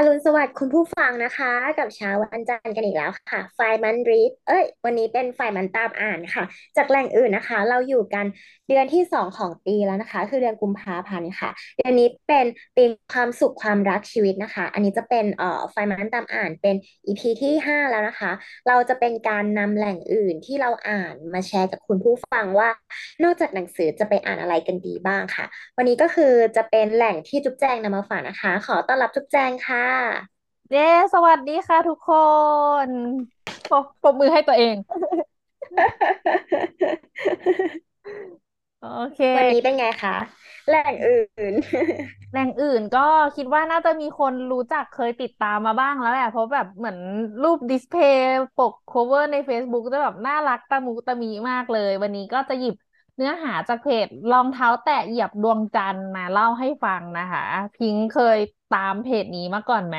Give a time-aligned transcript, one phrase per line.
[0.00, 6.44] อรุณสวัสดิ์คุณผู้ฟังนะคะ กับเช้าวันจันทร์กันอีกแล้วค่ะ ไฟมันรีดเอ้ย วันนี้เป็นไฟมันตามอ่านค่ะ
[6.76, 8.26] จากแหล่งอื่นนะคะ เราอยู่กัน
[8.68, 16.76] เดือนที่สองของปีแล้วนะคะ คือเดือนกุมภาพันธ์ค่ะ เดือนนี้เป็นธีความสุขความรักชีวิตนะคะ อันนี้จะเป็นเอ่อไฟมันตามอ่านเป็น
[17.06, 18.30] อีพีที่ห้าแล้วนะคะ
[18.68, 22.68] เราจะเป็นการนำแหล่งอื่นที่เราอ่านมาแชร์กับคุณผู้ฟังว่า
[23.24, 25.44] นอกจากหนังสือจะไปอ่านอะไรกันดีบ้างค่ะ
[25.76, 29.87] วันนี้ก็คือจะเป็นแหล่งที่จุ๊บแจงนำมาฝากนะคะ ขอต้อนรับจุ๊บแจงค่ะ
[30.70, 30.80] เย้
[31.14, 32.10] สวัสดีค่ะทุกค
[32.86, 32.88] น
[33.68, 34.76] ปรบปรบมือให้ตัวเอง
[38.80, 40.12] โอเค วันนี้เป็นไงคะ
[40.68, 41.14] แหล่งอื่
[41.52, 41.54] น
[42.30, 43.00] แหล่งอื่นก็
[43.36, 46.98] คิดว่าน่าจะมีคนรู้จักเคยติดตามมาบ้างแล้วแหละ เพราะแบบเหมือน
[47.42, 48.22] รูปดิสเพย์
[48.56, 52.74] ปก cover ใน Facebook จะแบบน่ารักตะมุตะมิมากเลย วันนี้ก็จะหยิบ
[53.18, 57.44] เนื้อหาจากเพจรองเท้าแตะเหยียบดวงจันทร์มาเล่าให้ฟังนะคะ
[57.76, 58.38] พิงค์เคย
[58.74, 59.98] ตามเพจนี้มาก่อนไหม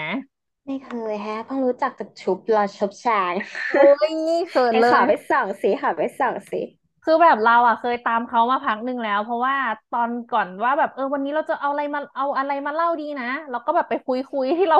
[0.66, 3.40] ไม่เคยแฮะเพิ่งรู้จักจากชุบรอชุบแชร์
[3.72, 3.80] โอ้
[4.12, 4.14] ย
[4.50, 6.58] เขินไอ้เลขอยไปส่องสิขอไปส่องสิ
[7.04, 9.56] คือแบบเราอะเคยตามเขามาพักหนึ่งแล้ว เพราะว่า
[9.90, 14.78] ตอนก่อนว่าแบบเออวันนี้เราจะเอาอะไรมาเอาอะไรมาเล่าดีนะเราก็แบบไปคุยคุยที่เรา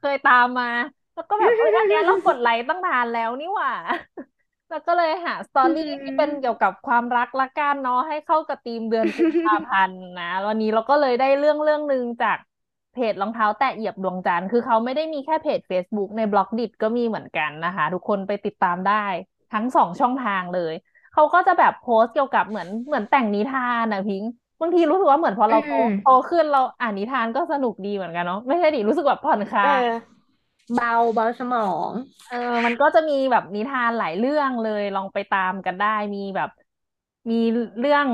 [0.00, 0.66] เคยตามมา
[1.14, 3.70] แล้วก็แบบเอออันเนี้ยเรากดไลค์ตั้งนานแล้วนี่หว่า
[4.72, 12.38] แล้วก็เลยหาสตอรี่ที่เป็นเกี่ยวกับความรักละกันเนาะให้เข้ากับธีมเดือนกุมภาพันธ์นะวันนี้เราก็เลยได้เรื่องเรื่องหนึ่งจาก
[12.92, 19.06] เพจรองเท้าแตะเหยียบดวงจันทร์คือเขาไม่ได้มีแค่เพจ Facebook ในบล็อกดิก็มีเหมือนกันนะคะ ทุกคนไปติดตามได้
[19.52, 20.74] ทั้งสองช่องทางเลย
[21.12, 30.11] เขาก็จะแบบโพสต์เกี่ยวกับเหมือนเหมือนแต่งนิทานนะพิงค์บางทีรู้สึกว่าเหมือนพอเราโตอืมโตขึ้นเราอ่านนิทานก็สนุกดีเหมือนกันเนาะไม่ใช่ดิรู้สึกแบบผ่อนคลาเอยอ
[30.74, 31.92] เบาเบาสมอง
[32.28, 32.36] เออ
[32.66, 36.48] มันก็จะมีแบบนิทานหลายเรื่องเลยลองไปตามกันได้มีแบบ
[37.30, 37.34] มี
[37.78, 38.08] เรื่อง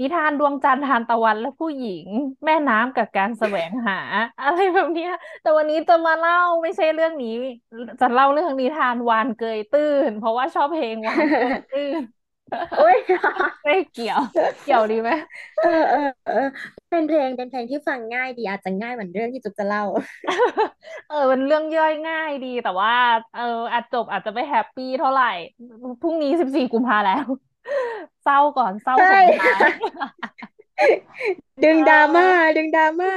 [0.00, 2.08] นิทานดวงจันทร์ทานตะวันและผู้หญิง
[2.46, 3.94] แม่น้ำกับการแสวงหา
[4.40, 5.10] อะไรแบบเนี้ย
[5.40, 7.28] แต่วันนี้จะมาเล่าไม่ใช่เรื่องนี้
[8.00, 12.00] จะเล่าเรื่องนิทานวานเกยตื้น เพราะว่าชอบเพลงวานเกยตื้น
[12.78, 12.96] โอ้ย
[13.64, 14.20] ไม่เกี่ยว
[14.64, 15.10] เกี่ยวดีไหม
[15.62, 16.46] เออเออเออ
[16.90, 19.84] เป็นเพลงเป็นเพลงที่ฟังง่ายดีอาจจะง่ายเหมือนเรื่องที่จุ๊บจะเล่า
[21.10, 22.94] เออเป็นเรื่องย่อยง่ายดี แต่ว่า
[23.36, 25.32] เอออาจจบอาจจะไม่แฮปปี้เท่าไหร่
[26.02, 27.24] พรุ่งนี้สิบสี่กุมภาแล้ว
[28.24, 29.70] เศร้าก่อนเศร้าเฮ้ส่งยท้าย
[31.64, 32.26] ดึงเอดราม่าอ
[32.56, 33.12] ดึงดราม่า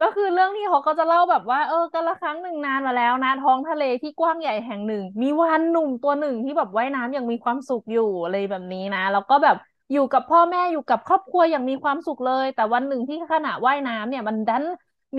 [0.00, 9.56] ก็คือเรื่องที่เขาก็จะเล่าแบบว่า เออกันละครั้งหนึ่งนานมาแล้วนะ ท้องทะเลที่กว้างใหญ่แห่งหนึ่ง มีวาฬหนุ่มตัวหนึ่งที่แบบว่ายน้ำอย่างมีความสุขอยู่อะไรแบบนี้นะ แล้วก็แบบ
[9.92, 14.64] อยู่กับพ่อแม่อยู่กับครอบครัวอย่างมีความสุขเลย แต่วันหนึ่งที่ขณะว่ายน้ำเนี่ย มันดัน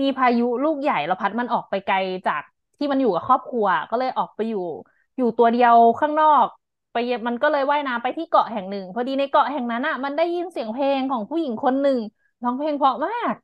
[0.00, 2.42] มีพายุลูกใหญ่แล้วพัดมันออกไปไกลจาก
[2.78, 4.58] ที่มันอยู่กับครอบครัว ก็เลยออกไปอยู่
[5.16, 6.46] อยู่ตัวเดียวข้างนอก
[6.92, 11.98] ไปมันก็เลยว่ายน้ำไปที่เกาะแห่งหนึ่ง พอดีในเกาะแห่งนั้นอะ มันได้ยินเสียงเพลงของผู้หญิงคนหนึ่ง
[12.42, 13.34] ร้องเพลงเพราะมาก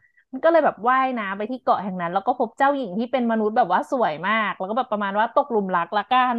[0.42, 6.36] ก็เลยแบบว่ายน้ำไปที่เกาะแห่งนั้น แล้วก็พบเจ้าหญิงที่เป็นมนุษย์แบบว่าสวยมาก แล้วก็แบบประมาณว่าตกหลุมรักละกัน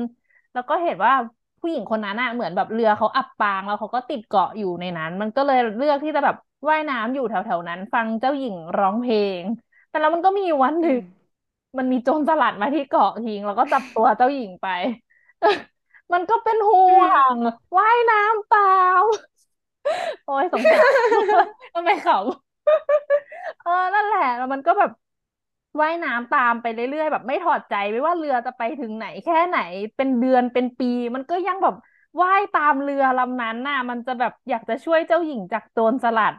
[0.53, 1.13] แล้วก็เห็นว่า
[1.61, 6.35] ผู้หญิงคนนั้นอะเหมือนแบบเรือเขาอับปางแล้วเขาก็ติดเกาะอยู่ในนั้น มันก็เลยเลือกที่จะแบบ
[6.69, 9.43] ว่ายน้ำอยู่แถวๆนั้น ฟังเจ้าหญิงร้องเพลง
[9.87, 11.01] แต่แล้วมันก็มีวันหนึ่ง
[11.77, 14.67] มันมีโจรสลัดมาที่เกาะทิ้งแล้วก็จับตัวเจ้าหญิงไป
[16.13, 17.35] มันก็เป็นห่อืวมง
[17.77, 18.59] ว่ายน้ำตา
[19.01, 19.05] ม
[20.25, 20.87] โอ้ยสงสาร
[21.73, 24.89] ทำไมเขาเออนั่นแหละแล้วมันก็แบบ
[25.81, 29.57] ว่ายน้ำตามไปเรื่อยๆแบบไม่ถอดใจไม่ว่าเรือจะไปถึงไหนแค่ไหน
[29.95, 30.85] เป็นเดือนเป็นปี
[31.15, 31.75] มันก็ยังแบบ
[32.21, 36.33] ว่ายตามเรือลำนั้นน่ะ มันจะแบบอยากจะช่วยเจ้าหญิงจากโจรสลัด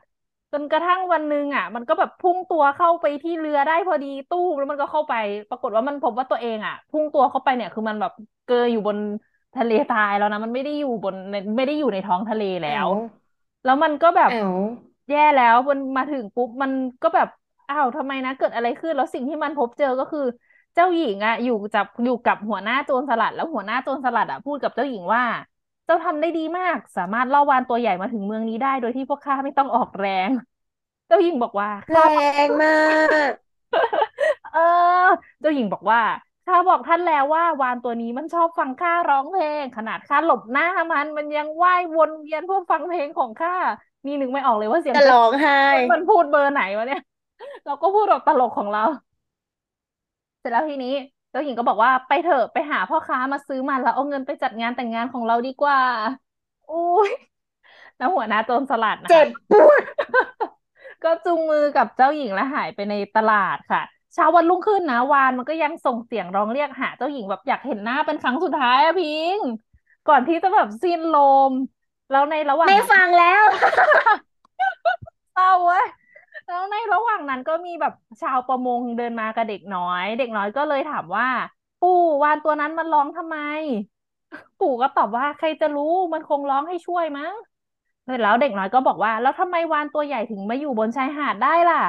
[0.53, 5.15] จนกระทั่งวันหนึ่งอะ มันก็แบบพุ่งตัวเข้าไปที่เรือได้พอดีตู้มแล้วมันก็เข้าไป
[5.49, 8.13] ปรากฏว่ามันพบว่าตัวเองอะ พุ่งตัวเข้าไปเนี่ยคือมันแบบ
[8.45, 8.99] เกยอยู่บน
[9.55, 11.15] ทะเลทรายแล้วนะมันไม่ได้อยู่บน
[11.57, 12.91] ไม่ได้อยู่ในท้องทะเลแล้เอ้าว
[13.65, 14.45] แล้วมันก็แบบเอ้า
[15.09, 16.73] แย่แล้วมันมาถึงปุ๊บมัน
[17.03, 17.29] ก็แบบ
[17.69, 20.21] อ้าวทำไมนะ เกิดอะไรขึ้นแล้วสิ่งที่มันพบเจอก็คือ
[20.75, 25.25] เจ้าหญิงอะอยู่จับอยู่กับหัวหน้าโจรสลัด แล้วหัวหน้าโจรสลัดอะพูดกับเจ้าหญิงว่า
[25.85, 30.31] เจ้าทำได้ดีมาก สามารถล่อวาฬตัวใหญ่มาถึงเมืองนี้ได้โดยที่พวกข้าไม่ต้องออกแรง
[31.07, 32.71] เจ้าหญิงบอกว่าแรข้างมา
[33.31, 33.33] ก
[34.51, 34.59] เออ
[35.41, 36.01] เจ้าหญิงบอกว่า
[36.45, 43.53] ข้าบอกท่านแล้วว่าวาฬตัวนี้มันชอบฟังข้าร้องเพลง ขนาดข้าหลบหน้ามันมันยังว่ายวนเวียนเพื่อฟังเพลงของข้า
[44.07, 45.61] นี่นึกไม่ออกเลยว่าเสียงจะเจ้าร้องไห้
[45.93, 47.03] มันพูดเบอร์ไหนวะเนี่ย
[47.67, 48.85] เราก็พูดแบบตลกของเรา
[50.41, 50.95] เสร็จแล้วทีนี้
[51.31, 55.81] เจ้าหญิงก็บอกว่าไปเถอะไปหาพ่อค้ามาซื้อมันแล้วเอาเงินไปจัดงานแต่งงานของเราดีกว่า
[56.71, 57.11] อุ้ย
[57.99, 59.83] แล้วหัวหน้าโจรสลัดนะคะเจ็บปวด
[61.05, 63.83] ก็จูงมือกับเจ้าหญิงและหายไปในตลาดค่ะ
[64.15, 69.39] เช้าวันรุ่งขึ้นนะวานมันก็ยังส่งเสียงร้องเรียกหาเจ้าหญิงแบบอยากเห็นหน้าเป็นครั้งสุดท้ายอะพิง
[70.09, 71.19] ก่อนที่จะแบบสิ้นล
[71.51, 71.53] ม
[72.13, 73.43] แล้วในระหว่างไม่นั้นฟังแล้ว
[75.35, 75.87] เศร้าเว้ย
[76.47, 81.29] แล้วในระหว่างนั้นก็มีแบบชาวประมงเดินมากับเด็กน้อย เด็กน้อยก็เลยถามว่า
[81.83, 83.37] ปู่วานตัวนั้นมันร้องทำไม
[84.61, 87.33] ปู่ก็ตอบว่าใครจะรู้มันคงร้องให้ช่วยมั้ง
[88.05, 91.83] เสร็จแล้วเด็กน้อยก็บอกว่า แล้วทำไมวาฬตัวใหญ่ถึงมาอยู่บนชายหาดได้ล่ะ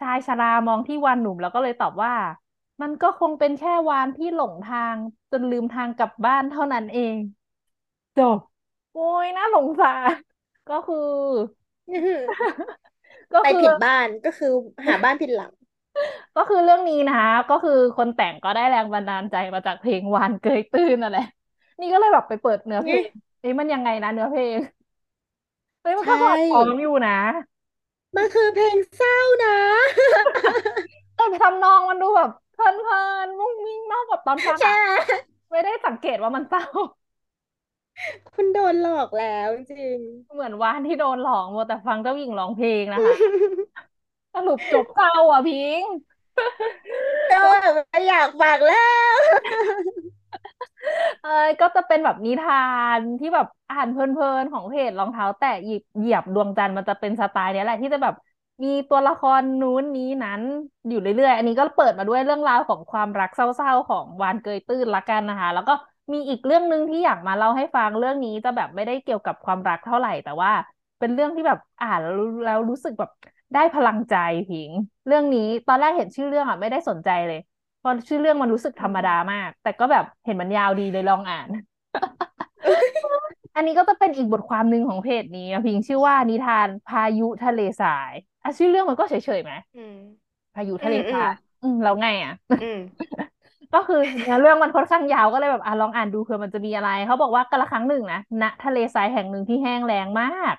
[0.00, 2.14] ชายชรามองที่วาฬหนุ่มแล้วก็เลยตอบว่า
[2.82, 4.94] มันก็คงเป็นแค่วาฬที่หลงทาง
[5.32, 7.16] จนลืมทางกลับบ้านเท่านั้นเอง
[8.18, 8.38] จบ
[8.92, 10.12] โอ้ยน่าสงสาร
[10.68, 10.96] ก็คือ
[13.32, 14.52] ก็ไปคือผิดบ้านก็คือ
[14.86, 15.52] หาบ้านผิดหลัง
[16.36, 21.22] ก็คือเรื่องนี้นะคะก็คือคนแต่งก็ได้แรงบันดาลใจมาจากเพลงวานเกยตื้นนั่นแหละ
[21.80, 23.02] นี่ก็เลยแบบไปเปิดเนื้อเพลง
[23.40, 24.58] เอ้ยมันยังไงนะเนื้อเพลง
[25.82, 26.24] เฮ้ยมันใชก็พ
[26.54, 27.12] อร้องอ่ยู่นะ
[28.16, 29.56] มันคือเพลงเศร้านะ
[31.14, 32.96] แต่ทำนองมันดูแบบเพลิ
[33.26, 34.86] นๆมุ้งมิ้งนอกกับตอนฟังใช่อะไหม
[35.50, 36.64] ไม่ได้สังเกตว่ามันเศร้า
[38.34, 39.98] คุณโดนหลอกแล้วจริง
[40.34, 43.14] เหมือนวานที่โดนหลอกมัวแต่ฟังเจ้าหญิงร้องเพลงนะคะ
[44.34, 45.82] สรุปจบเศร้าอะพิง
[47.30, 48.74] ก็แบบไม่อยากฟังแล้
[49.16, 49.20] ว
[51.22, 52.54] เอ้ยก็จะเป็นแบบนิทา
[52.98, 58.14] นที่แบบอ่านเพลินๆของเพจรองเท้า แตะหยิบเหยียบดวงจันทร์มันจะเป็นสไตล์เนี้ยแหละที่จะแบบ
[58.62, 60.42] มีตัวละครนู้นนี้นั้น
[60.88, 65.72] อยู่เรื่อยๆ อันนี้ก็เปิดมาด้วยเรื่องราวของความรักเศร้าๆ ของวานเกยตื้นละกันนะคะ แล้วก็
[66.12, 70.50] มีอีกเรื่องหนึ่งที่อยากมาเล่าให้ฟังเรื่องนี้จะแบบไม่ได้เกี่ยวกับความรักเท่าไหร่ แต่ว่า
[70.98, 72.14] เป็นเรื่องที่แบบอ่านแล้ว
[72.44, 73.10] แล้วรู้สึกแบบ
[73.54, 74.14] ได้พลังใจ
[74.48, 74.70] ผิง
[75.06, 77.38] เรื่องนี้ตอนแรกเห็นชื่อเรื่องอะไม่ได้สนใจเลย
[77.78, 81.48] เพราะชื่อเรื่องมันรู้สึกธรรมดามาก แต่ก็แบบเห็นมันยาวดีเลยลองอ่าน
[83.54, 88.12] อันนี้ก็จะเป็นอีกบทความหนึ่งของเพจนี้อะพิงชื่อว่านิทานพายุทะเลทราย
[88.42, 89.94] อะชื่อเรื่องมันก็เฉยๆไหมอืม
[90.54, 91.26] พายุอืมอืมทะเลทราย
[91.62, 92.76] อืมแล้วไงอะอืม
[93.72, 100.54] ก็คือเนื้อเรื่องมันค่อนข้างยาวก็เลยแบบอะลองอ่านดูเผื่อมันจะมีอะไร เขาบอกว่ากาละครั้งหนึ่งนะณทะเลทรายแห่งหนึ่งที่แห้งแล้งมาก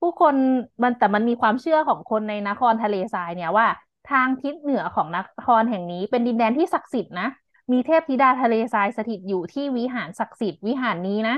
[0.00, 0.34] ผู้คน
[0.82, 3.66] มันแต่มันมีความเชื่อของคนในนครทะเลทรายเนี่ยว่า
[4.10, 7.28] ทางทิศเหนือของนครแห่งนี้ เป็นดินแดนที่ศักดิ์สิทธิ์นะ
[7.72, 11.36] มีเทพธิดาทะเลทรายสถิตอยู่ที่วิหารศักดิ์สิทธิ์วิหารนี้นะ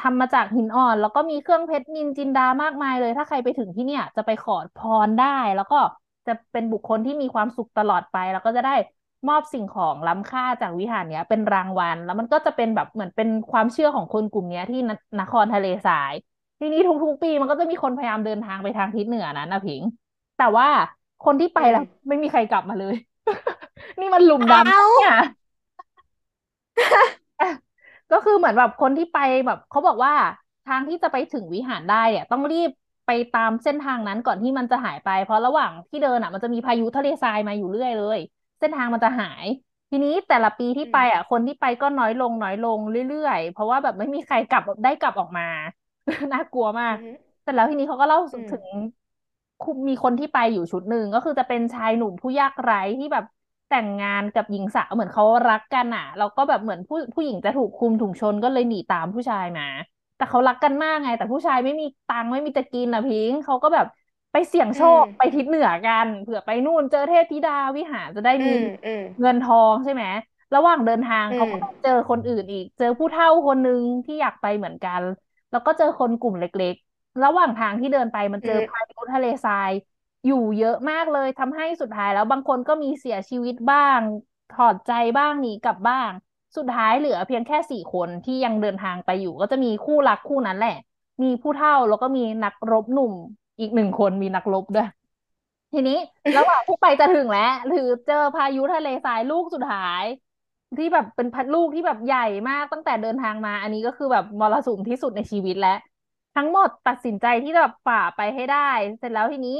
[0.00, 5.76] ทำมาจากหินอ่อน แล้วก็มีเครื่องเพชรนินจินดามากมายเลย ถ้าใครไปถึงที่เนี่ย จะไปขอพรได้ แล้วก็
[6.26, 8.74] จะเป็นบุคคลที่มีความสุขตลอดไป แล้วก็จะได้
[9.28, 14.90] มอบสิ่งของล้ำค่าจากวิหารเนี้ย เป็นรางวัล แล้วมันก็จะเป็นแบบเหมือนเป็นความเชื่อของคนกลุ่มเนี้ยที่น
[15.20, 16.14] นครทะเลทราย
[16.60, 19.82] ทีนี้ทุกๆปีมันก็จะมีคนพยายามเดินทางไปทางทิศเหนือนั้นนะผิง
[20.36, 20.68] แต่ว่า
[21.20, 22.94] คนที่ไปอืมแล้วไม่มีใครกลับมาเลย
[24.00, 25.10] นี่มันหลุมเอาดำปะเนี่ย
[28.10, 30.12] ก็คือเหมือนแบบคนที่ไปแบบเขาบอกว่า
[30.64, 32.70] ทางที่จะไปถึงวิหารได้เนี่ยต้องรีบ
[33.06, 38.18] ไปตามเส้นทางนั้นก่อนที่มันจะหายไป เพราะระหว่างที่เดินอะ มันจะมีพายุทะเลทรายมาอยู่เรื่อยเลย
[38.62, 39.46] เส้นทางมันจะหาย
[39.90, 45.42] ทีนี้แต่ละปีที่อืไปอะมคนที่ไปก็น้อยลงน้อยลงเรื่อยๆ เพราะว่าแบบไม่มีใครกลับได้กลับออกมา
[46.32, 48.66] น่ากลัวมากอืมแต่แล้วทีนี้เขาก็เล่าอืมถึง
[49.88, 53.24] มีคนที่ไปอยู่ชุดหนึ่งก็คือจะเป็นชายหนุ่มผู้ยากไร้ที่แบบ
[53.68, 59.62] แต่งงานกับหญิงสาวเหมือนเขารักกันอะแล้วก็แบบเหมือนผู้ผู้หญิงจะถูกคุมถุงชนก็เลยหนีตามผู้ชายมา
[60.16, 63.86] แต่เขารักกันมากไง แต่ผู้ชายไม่มีตังค์ไม่มีจะกินอะพิงค์เขาก็แบบ
[64.32, 70.04] ไปเสี่ยงโชอืมคไปทิศเหนือกันเผื่อไปนู่นเจอเทพธิดาวิหารจะได้มีอืมอืมเงินทองใช่ไหม
[70.54, 75.02] ระหว่างเดินทางอืมเขาก็ไปเจอคนอื่นอีก เจอผู้เฒ่าคนนึงที่อยากไปเหมือนกัน
[75.50, 79.72] แล้วก็เจอคนกลุ่มเล็ก ๆ ระหว่างทางที่เดินไปมันเจอพาอืมยุทะเลทราย
[80.26, 84.00] อยู่เยอะมากเลยทำให้สุดท้ายแล้วบางคนก็มีเสียชีวิตบ้าง
[84.50, 86.10] ถอดใจบ้างหนีกลับบ้าง
[86.56, 90.76] สุดท้ายเหลือเพียงแค่สี่คนที่ยังเดินทางไปอยู่ ก็จะมีคู่รักคู่นั้นแหละ
[91.22, 93.14] มีผู้เฒ่าแล้วก็มีนักรบหนุ่ม
[93.62, 94.88] อีกหนึ่งคนมีนักรบด้วย
[95.72, 95.98] ทีนี้
[96.36, 100.04] ระหว่างที่ไปจะถึงแล้วหรือเจอพายุทะเลทรายลูกสุดท้าย
[100.78, 105.78] ที่แบบเป็นพัดลูกที่แบบใหญ่มากตั้งแต่เดินทางมา อันนี้ก็คือแบบมรสุมที่สุดในชีวิตแล้ว
[106.34, 108.58] ทั้งหมดตัดสินใจที่จะแบบฝ่าไปให้ได้
[108.98, 109.58] เสร็จแล้วทีนี้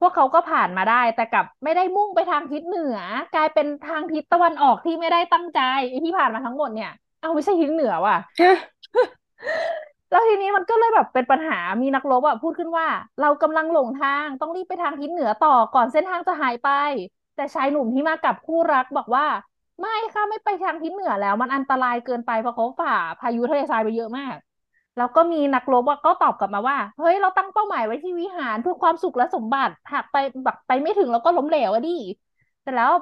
[0.00, 2.96] พวกเขาก็ผ่านมาได้ แต่กลับไม่ได้มุ่งไปทางทิศเหนือ
[3.32, 6.88] กลายเป็นทางทิศตะวันออกที่ไม่ได้ตั้งใจไอ้ที่ผ่านมาทั้งหมดเนี่ย
[7.20, 8.48] เอาไม่ใช่ทิศเหนือว่ะฮะ
[10.12, 12.86] แล้วทีนี้มันก็เลยแบบเป็นปัญหามีนักรบอะพูดขึ้นว่า
[13.20, 16.68] เรากำลังหลงทางต้องรีบไปทางทิศเหนือต่อก่อนเส้นทางจะหายไป
[17.34, 19.26] แต่ชายหนุ่มที่มากับคู่รักบอกว่า
[19.80, 24.36] ไม่ค่ะไม่ไปทางทิศเหนือแล้วมันอันตรายเกินไปเพราะเขาฝ่าพายุทะเลทรายไปเยอะมาก
[24.96, 31.90] แล้วก็มีนักรบก็ตอบกลับมาว่า เฮ้ยเราตั้งเป้าหมายไว้ที่วิหารเพื่อความสุขและสมบัติหากไปแบบไปไม่ถึงเราก็ล้มเหลวอะดิ
[32.62, 32.92] แต่แล้ว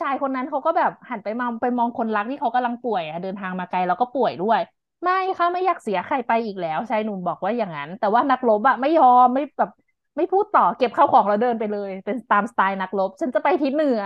[0.00, 4.60] ชายคนนั้นเขาก็แบบหันไปมองไปมองคนรักที่เขากำลังป่วยอะเดินทางมาไกลแล้วก็ป่วยด้วย
[5.02, 9.70] ไม่ค่ะไม่อยากเสียใครไปอีกแล้วชายหนุ่มบอกว่าอย่างนั้น แต่ว่านักรบอะไม่ยอมไม่แบบ
[10.16, 14.00] ไม่พูดต่อเก็บข้าวของแล้วเดินไปเลย เป็นตามสไตล์นักรบ ฉันจะไปทิศเหนือ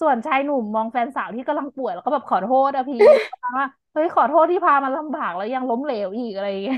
[0.00, 2.98] ส่วนชายหนุ่มมองแฟนสาวที่กำลังป่วยแล้วก็แบบขอโทษอะพี่
[3.30, 6.76] ประมาณว่าเฮ้ยขอโทษที่พามาลำบากแล้วยังล้มเหลวอีกอะไรอย่างเงี้ย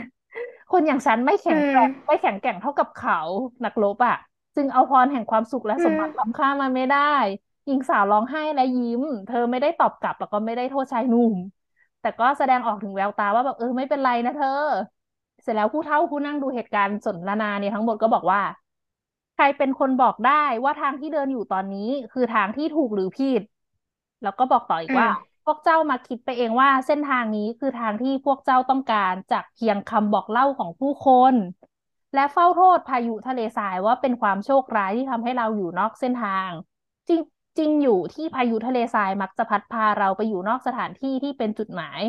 [0.71, 3.17] คนอย่างฉันไม่อืแข็งแกร่งไม่มแข็งแกร่งเท่ากับเขา
[3.65, 4.15] นักรบอะ
[4.57, 6.99] จึงเอาพรแห่งความสุขและอืสมบัติมล้ำค่ามาไม่ได้
[7.67, 11.35] หญิงสาวร้องไห้และยิ้ม เธอไม่ได้ตอบกลับแล้วก็ไม่ได้โทษชายหนุ่ม
[12.07, 14.63] แต่ก็แสดงออกถึงแววตาว่าแบบเออไม่เป็นไรนะเธอ
[15.43, 18.41] เสร็จแล้วผู้เฒ่าผู้นั่งดูเหตุการณ์สนทนาเนี่ยทั้งหมดก็บอกว่า
[19.35, 23.43] ใครเป็นคนบอกได้ว่าทางที่เดินอยู่ตอนนี้คือทางที่ถูกหรือผิด
[24.23, 31.35] แล้วก็บอกต่ออีกว่าอืมพวกเจ้ามาคิดไปเองว่าเส้นทางนี้คือทางที่พวกเจ้าต้องการจากเพียงคำบอกเล่าของผู้คน
[32.15, 36.51] และเฝ้าโทษพายุทะเลทรายว่าเป็นความโชคร้ายที่ทำให้เราอยู่นอกเส้นทาง
[37.09, 37.21] จริง
[37.59, 42.01] จริงอยู่ที่พายุทะเลทรายมักจะพัดพาเราไปอยู่นอกสถานที่ที่เป็นจุดหมาย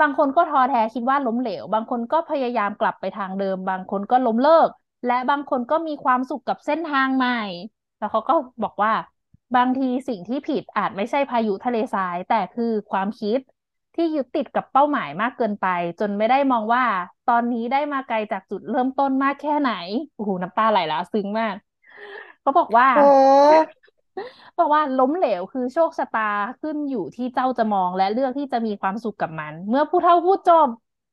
[0.00, 4.68] บางคนก็ท้อแท้คิดว่าล้มเหลว บางคนก็พยายามกลับไปทางเดิม บางคนก็ล้มเลิก
[5.06, 7.40] และบางคนก็มีความสุขกับเส้นทางใหม่
[7.98, 8.92] แล้วเขาก็บอกว่า
[9.56, 13.38] บางทีสิ่งที่ผิดอาจไม่ใช่พายุทะเลทราย แต่คือความคิด
[13.94, 15.66] ที่ยึดติดกับเป้าหมายมากเกินไป
[16.00, 16.84] จนไม่ได้มองว่า
[17.28, 19.72] ตอนนี้ได้มาไกลจากจุดเริ่มต้นมากแค่ไหน
[20.14, 21.54] โอ้โหน้ำตาไหลแล้วซึ้งมาก
[22.42, 22.86] เขาบอกว่า
[24.58, 26.20] บอกว่าล้มเหลวคือโชคชะตา
[26.60, 30.68] ขึ้นอยู่ที่เจ้าจะมองและเลือกที่จะมีความสุขกับมัน เมื่อผู้เฒ่าพูดจบ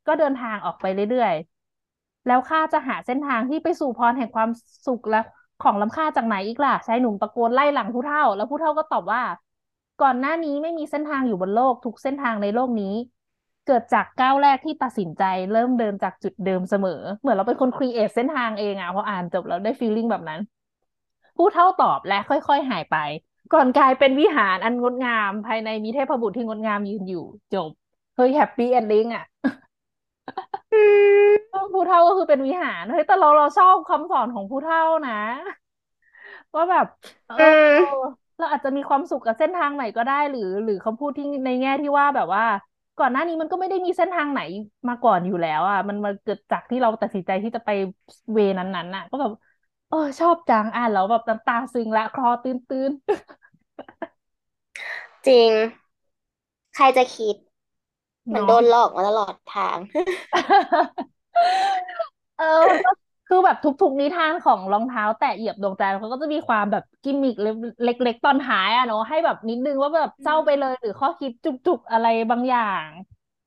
[0.08, 4.50] ก็เดินทางออกไปเรื่อยๆ แล้วข้าจะหาเส้นทางที่ไปสู่พรแห่งความ
[4.88, 5.18] สุขและ
[5.60, 9.22] ของล้ำค่าจากไหนอีกล่ะชายหนุ่มตะโกนไล่หลังผู้เฒ่า แล้วผู้เฒ่าก็ตอบว่า
[10.02, 12.94] ก่อนหน้านี้ไม่มีเส้นทางอยู่บนโลก ทุกเส้นทางในโลกนี้
[13.68, 20.40] เกิดจากก้าวแรกที่ตัดสินใจ เริ่มเดินจากจุดเดิมเสมอ เหมือนเราเป็นคน create เส้นทางเองอะพออ่านจบแล้วได้ feeling แบบนั้น
[21.36, 22.98] ผู้เฒ่าตอบและค่อย ๆ หายไป
[23.54, 27.70] ก่อนกลายเป็นวิหารอันงดงาม ภายในมีเทพบุตรที่งดงามยืนอยู่ จบ
[28.16, 29.24] เฮ้ย happy ending อะ
[30.72, 30.76] อื
[31.64, 35.12] มผู้เฒ่าก็คือเป็นวิหารเฮ้ยแต่เราเราชอบคำสอนของผู้เฒ่านะ
[36.56, 36.86] ว่าแบบ
[37.28, 42.44] เอออืมเราอาจจะมีความสุขกับเส้นทางไหนก็ได้ หรือ หรือเขาพูดที่ในแง่ที่ว่าแบบว่า
[42.98, 44.40] ก่อนหน้านี้มันก็ไม่ได้มีเส้นทางไหน
[44.88, 47.70] มาก่อนอยู่แล้ว อะ มันมาเกิดจากที่เราตัดสินใจที่จะไป
[48.32, 49.32] เวนั้นๆน่ะ ก็แบบ
[49.92, 52.92] เออ ชอบจังอ่านแล้วแบบน้ำตาซึงละคลอตื้นตื้น
[55.28, 55.52] จริง
[56.76, 57.36] ใครจะคิด
[58.28, 59.80] เหมือนเนาะโดนหลอกมาตลอดทาง
[62.36, 62.90] เออมันก็
[63.28, 72.88] คือแบบทุกๆนิทานของรองเท้า แตะเหยียบดวงใจเขาก็จะมีความแบบกิมมิกเล็กๆตอนท้ายอะเนาะให้แบบนิดนึงว่าแบบอืเศร้าไปเลยมหรือข้อคิดจุกๆอะไรบางอย่าง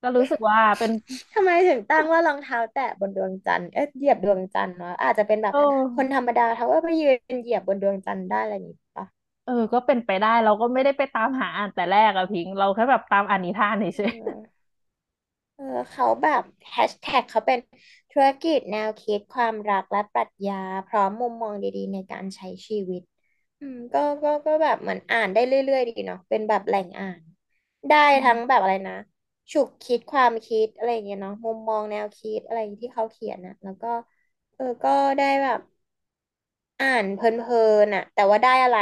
[0.04, 0.90] ก็รู้สึกว่าเป็น
[1.32, 5.54] ทำไมถึงตั้งว่ารองเท้าแตะบนดวงจันทร์เอ๊ะเหยียบดวงจันทร์เนาะอาจจะเป็นแบบเอ
[5.96, 9.06] คนอธรรมดาเขาก็ไปยืนเหยียบบนดวงจันทร์ได้อะไรอย่างงี้ปะ
[9.44, 14.64] เออ ก็เป็นไปได้เราก็ไม่ได้ไปตามหาอ่านแต่แรกอะพิง เราแค่แบบตามอ่านนิทานเฉเอยอ
[15.54, 17.58] เออเขาแบบแฮชแท็กเขาเป็น
[18.10, 20.54] ธุรกิจแนวคิดความรักและปรัชญา
[20.86, 23.02] พร้อมมุมมองดีๆ ในการใช้ชีวิต
[23.60, 27.20] อืม ก็ก็ก็แบบเหมือนอ่านได้เรื่อยๆดีเนาะเป็นแบบแหล่งอ่าน
[27.88, 28.94] ได้ๆอืมทั้งแบบอะไรนะ
[29.52, 33.86] ฉุกคิดความคิดอะไรอย่างเงี้ยเนาะมุมมองแนวคิดอะไรที่เขาเขียนนะแล้วก็
[34.54, 35.60] เออก็ได้แบบ
[36.80, 38.76] อ่านเพลินๆอะ แต่ว่าได้อะไร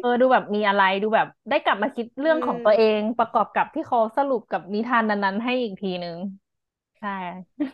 [0.00, 6.16] เออดูแบบมีอะไรดูแบบได้กลับมาคิดอืเรื่องของตัวเองมประกอบกับที่เขาสรุปกับนิทานนั้นๆให้อีกทีนึง
[6.98, 7.08] ใช่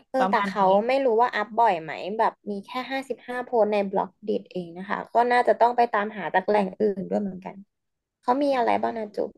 [0.09, 7.55] เออแต่เขาประมาณนี้ ไม่รู้ว่าอัพบ่อยไหม แบบมีแค่ห้าสิบห้าโพสต์ในบล็อกดิเองนะคะ ก็น่าจะต้องไปตามหาจากแหล่งอื่นด้วยเหมือนกัน
[8.21, 9.29] เขามีอะไรบ้างนะจุ๊บ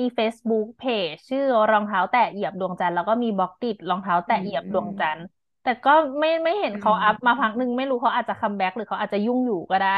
[0.00, 5.26] มี Facebook Page ชื่อรองเท้าแตะเหยียบดวงจันทร์แล้วก็มีบล็อกดิรองเท้าอืแตะเหยียบดวงจันทร์ม
[5.62, 9.88] แต่ก็ไม่ไม่เห็นอืเขาอัพมาพักหนึ่งมไม่รู้เขาอาจจะคัมแบ็กหรือเขาอาจจะยุ่งอยู่ก็ได้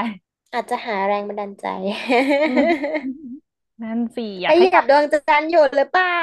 [0.52, 1.66] อาจจะหาแรงบันดาลใจ
[2.44, 2.68] อืม
[3.82, 6.18] นั่นสิอไปเหยียากให้กลับยบดวงจันทร์อยู่หรือเปล่า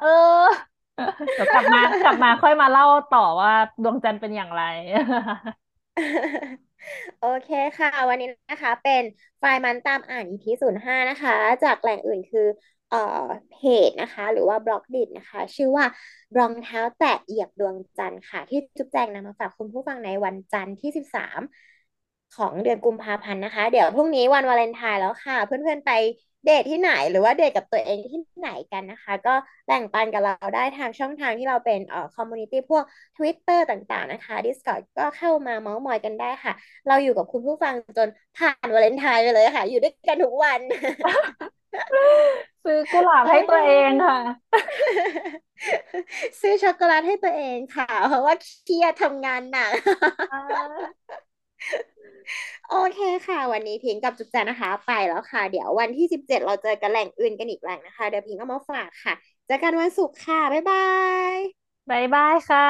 [0.00, 0.06] เออ
[1.34, 3.52] เดี๋ยวกลับมากลับมาค่อยมาเล่าต่อว่า
[3.82, 4.60] ดวงจันทร์เป็นอย่างไร
[7.18, 9.02] โอเคค่ะ วันนี้นะคะเป็น
[9.38, 12.46] ไฟล์มันตามอ่าน EP ศูนย์ห้านะคะ จากแหล่งอื่นคือ
[13.50, 13.54] เพ
[13.88, 15.86] จนะคะ หรือว่าบล็อกดินะคะ ชื่อว่า
[16.36, 21.40] รองเท้าแตะเหยียบดวงจันทร์ค่ะ ที่จุ๊บแจงนำมาฝากคุณผู้ฟังในวันจันทร์ที่สิบสาม
[22.36, 25.90] ของเดือนกุมภาพันธ์นะคะ เดี๋ยวพรุ่งนี้วันวาเลนไทน์แล้วค่ะ เพื่อนๆไป
[26.44, 29.34] เดทที่ไหนหรือว่าเดทกับตัวเองที่ไหนกันนะคะ ก็
[29.66, 32.84] แบ่งปันกับเราได้ทางช่องทางที่เราเป็นเอ่อ community พวก
[33.16, 36.52] Twitter ต่างๆนะคะ Discord ก็เข้ามาเมาส์มอยกันได้ค่ะ
[36.88, 38.08] เราอยู่กับคุณผู้ฟังจน
[38.38, 40.60] ผ่านวาเลนไทน์ไปเลยค่ะ อยู่ด้วยกันทุกวัน
[42.64, 44.18] ซื้อกุหลาบให้ตัวเองค่ะ
[46.40, 48.34] ซื้อช็อกโกแลตให้ตัวเองค่ะ เพราะว่า
[48.64, 49.72] เครียดทำงานหนัก
[52.70, 59.14] โอเคค่ะ วันนี้พิงกับจุ๊บแจนนะคะ ไปแล้วค่ะ เดี๋ยววันที่สิบเจ็ดเราเจอกันแหล่งอื่นกันอีกแหล่งนะคะ เดี๋ยวพิงเอามาฝากค่ะ
[59.46, 60.86] เจอกันวันศุกร์ค่ะ บ๊ายบา
[61.32, 61.34] ย
[61.90, 62.68] บายบายค่ะ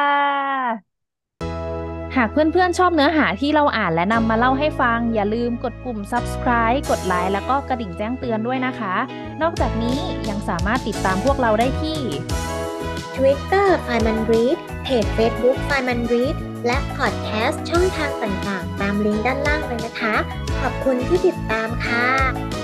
[2.17, 8.95] หากเพื่อนๆชอบเนื้อหาที่เราอ่านและนำมาเล่าให้ฟัง อย่าลืมกดปุ่ม subscribe กดไลค์แล้วก็กระดิ่งแจ้งเตือนด้วยนะคะ
[9.43, 9.99] นอกจากนี้
[10.29, 11.99] ยังสามารถติดตามพวกเราได้ที่
[13.17, 20.15] Twitter FRI MON Read เพจ Facebook FRI-MON Read และพอดแคสต์ช่องทางต่างๆ ตามลิงก์ด้านล่างเลยนะคะ
[20.61, 22.64] ขอบคุณที่ติดตามค่ะ